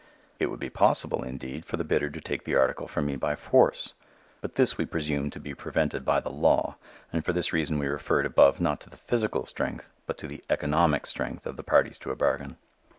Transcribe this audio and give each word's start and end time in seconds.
It 0.39 0.47
would 0.47 0.59
be 0.59 0.71
possible, 0.71 1.21
indeed, 1.21 1.63
for 1.63 1.79
a 1.79 1.83
bidder 1.83 2.09
to 2.09 2.19
take 2.19 2.43
the 2.43 2.55
article 2.55 2.87
from 2.87 3.05
me 3.05 3.17
by 3.17 3.35
force. 3.35 3.93
But 4.41 4.55
this 4.55 4.75
we 4.75 4.83
presume 4.87 5.29
to 5.29 5.39
be 5.39 5.53
prevented 5.53 6.03
by 6.03 6.21
the 6.21 6.31
law, 6.31 6.77
and 7.13 7.23
for 7.23 7.33
this 7.33 7.53
reason 7.53 7.77
we 7.77 7.85
referred 7.85 8.25
above 8.25 8.59
not 8.59 8.79
to 8.81 8.89
the 8.89 8.97
physical 8.97 9.45
strength, 9.45 9.91
but 10.07 10.17
to 10.17 10.25
the 10.25 10.43
"economic 10.49 11.05
strength" 11.05 11.45
of 11.45 11.55
the 11.55 11.61
parties 11.61 11.99
to 11.99 12.09
a 12.09 12.15
bargain. 12.15 12.57